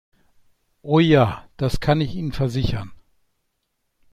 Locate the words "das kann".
1.57-2.01